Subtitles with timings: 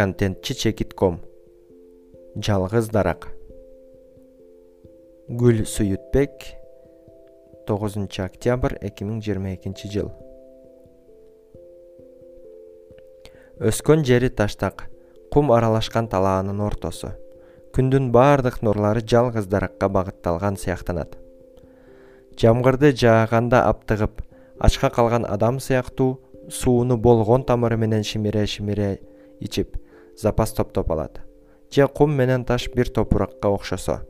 [0.00, 1.20] контентчи чекит ком.
[2.36, 3.28] Жалгыз дарак.
[5.28, 6.30] Гүл суютбек
[7.66, 10.12] тогузунчу октябрь эки миң жыйырма экинчи жыл.
[13.58, 14.88] Өскөн жери таштак
[15.30, 17.12] кум аралашкан талаанын ортосу.
[17.74, 21.18] Күндүн баардык нурлары жалгыз даракка багытталган сыяктанат.
[22.40, 24.29] Жамгырды жааганда аптыгып
[24.60, 29.00] ачка калган адам сыяктуу сууну болгон тамыры менен шимире шимире
[29.40, 29.76] ичип
[30.16, 31.20] запас топтоп алат.
[31.72, 34.00] Же кум менен таш бир топуракка окшосо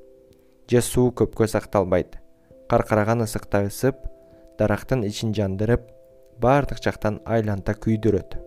[0.69, 2.19] же суу көпкө сакталбайт.
[2.69, 3.97] Каркыраган ысыкта ысып
[4.59, 5.89] дарактын ичин жандырып
[6.39, 8.39] баардык жактан айланта күйдүрөт.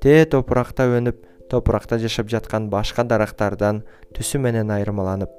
[0.00, 3.82] Тээ топуракта өнүп топуракта жашап жаткан башка дарактардан
[4.14, 5.32] түсү менен айырмаланып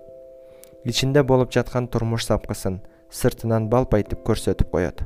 [0.86, 5.06] ичинде болуп жаткан турмуш сапкысын сыртынан балпайтып көрсөтүп коет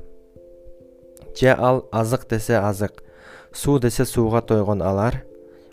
[1.39, 3.03] же ал азык десе азык
[3.53, 5.23] суу десе сууга тойгон алар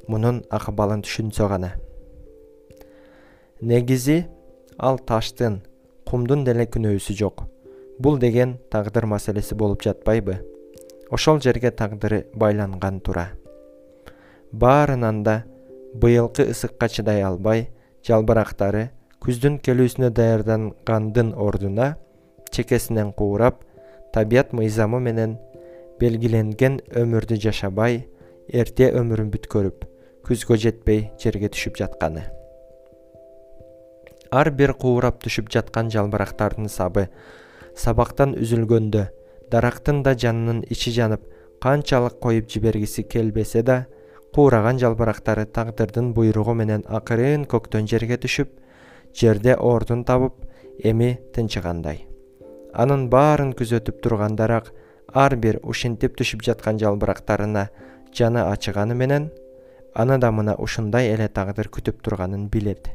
[0.09, 1.73] мунун акыбалын түшүнсө гана.
[3.61, 4.27] Негизи
[4.79, 5.61] ал таштын
[6.09, 7.45] кумдун деле күнөөсү жок.
[7.99, 10.41] Бул деген тагдыр маселеси болуп жатпайбы.
[11.11, 13.31] Ошол жерге тагдыры байланган тура
[14.53, 15.45] баарынан да
[15.95, 17.69] быйылкы ысыкка чыдай албай
[18.07, 18.91] жалбырактары
[19.23, 21.95] күздүн келүүсүнө даярдангандын ордуна
[22.51, 23.63] чекесинен куурап
[24.15, 25.39] табият мыйзамы менен
[26.01, 28.05] белгиленген өмүрдү жашабай
[28.49, 29.85] эрте өмүрүн бүткөрүп
[30.27, 32.25] күзгө жетпей жерге түшүп жатканы.
[34.31, 37.09] Ар бир куурап түшүп жаткан жалбырактардын сабы
[37.75, 39.07] сабактан үзүлгөндө
[39.51, 41.25] дарактын да жанынын ичи жанып
[41.63, 43.85] канчалык коюп жибергиси келбесе да
[44.35, 48.55] куураган жалбырактары тагдырдын буйругу менен акырын көктөн жерге түшүп
[49.21, 50.47] жерде ордун табып
[50.85, 52.07] эми тынчыгандай.
[52.73, 54.71] Анын баарын күзөтүп турган дарак
[55.15, 57.69] ар бир ушинтип түшүп жаткан жалбырактарына
[58.15, 59.31] жаны ачыганы менен
[59.95, 62.91] аны да мына ушундай эле тагдыр күтүп турганын билет.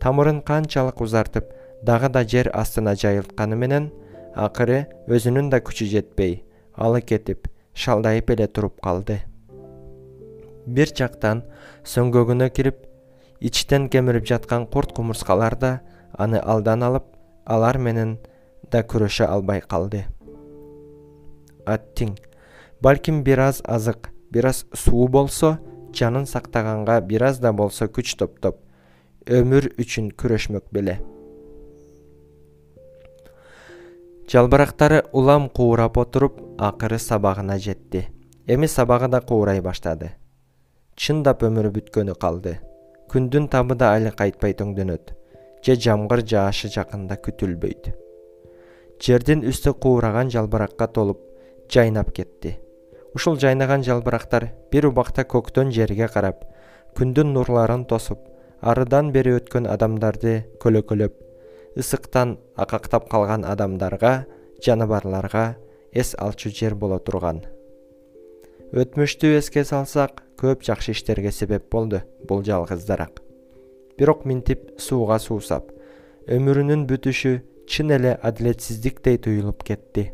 [0.00, 1.50] Тамырын канчалык узартып
[1.82, 3.90] дагы да жер астына жайылтканы менен
[4.34, 6.44] акыры өзүнүн да күчү жетпей
[6.74, 9.20] алы кетип шалдайып эле туруп калды.
[10.66, 11.42] Бир жактан
[11.84, 12.86] сөңгөгүнө кирип
[13.40, 15.80] ичтен кемирип жаткан курт кумурскалар да
[16.12, 17.04] аны алдан алып
[17.44, 18.18] алар менен
[18.70, 20.04] да күрөшө албай калды
[21.66, 22.16] аттиң
[22.82, 25.58] балким бир аз азык бир аз суу болсо
[25.94, 28.60] жанын сактаганга бир аз да болсо күч топтоп
[29.26, 31.00] өмүр үчүн күрөшмөк беле.
[34.30, 38.08] Жалбырактары улам куурап отуруп акыры сабагына жетти.
[38.46, 40.12] Эми сабагы да куурай баштады.
[40.96, 42.58] Чындап өмүрү бүткөнү калды.
[43.10, 45.16] Күндүн табы да али кайтпай төңдөнөт
[45.64, 47.90] же жамгыр жаашы жакында күтүлбөйт.
[49.00, 51.20] Жердин үстү куураган жалбыракка толуп
[51.72, 52.58] жайнап кетти.
[53.14, 56.44] Ушул жайнаган жалбырактар бир убакта көктөн жерге карап
[56.98, 58.26] күндүн нурларын тосуп
[58.60, 61.16] арыдан бери өткөн адамдарды көлөкөлөп
[61.78, 64.26] ысыктан акактап калган адамдарга
[64.64, 65.56] жаныбарларга
[65.92, 67.42] эс алчу жер боло турган.
[68.70, 73.20] Өтмүштү эске салсак көп жакшы иштерге себеп болду бул жалгыз дарак
[73.98, 75.72] бирок минтип сууга суусап
[76.36, 77.32] өмүрүнүн бүтүшү
[77.68, 80.06] чын эле адилетсиздиктей туюлуп кетти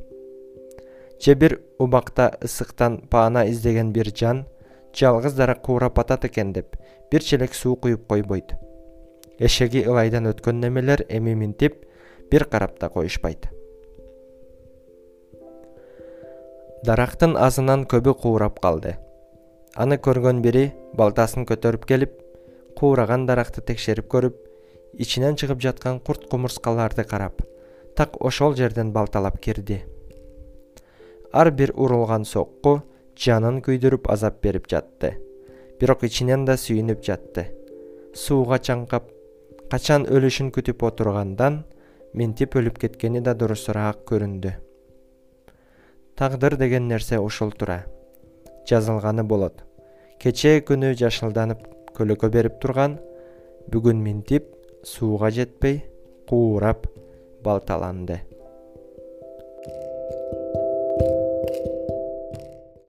[1.20, 4.46] же бир убакта ысыктан паана издеген бир жан
[4.94, 6.76] жалгыз дарак куурап атат экен деп
[7.10, 8.54] бир челек суу куюп койбойт.
[9.38, 11.84] Эшеги ылайдан өткөн немелер эми минтип
[12.30, 13.48] бир карап да коюшпайт.
[16.84, 18.96] Дарактын азынан көбү куурап калды.
[19.74, 22.12] Аны көргөн бири балтасын көтөрүп келип
[22.76, 24.36] куураган даракты текшерип көрүп
[24.96, 27.42] ичинен чыгып жаткан курт кумурскаларды карап
[27.96, 29.82] так ошол жерден балталап кирди
[31.36, 32.78] ар бир урулган сокку
[33.20, 35.16] жанын күйдүрүп азап берип жатты.
[35.80, 37.50] Бирок ичинен да сүйүнүп жатты.
[38.16, 39.10] Сууга чаңкап
[39.70, 41.58] качан өлүшүн күтүп отургандан
[42.16, 44.54] минтип өлүп кеткени да дурусураак көрүндү.
[46.16, 47.82] Тагдыр деген нерсе ушул тура
[48.68, 49.60] жазылганы болот.
[50.22, 51.66] Кечээ күнү жашылданып
[51.98, 52.96] көлөкө берип турган
[53.72, 54.48] бүгүн минтип
[54.84, 55.82] сууга жетпей
[56.30, 56.88] куурап
[57.44, 58.22] балталанды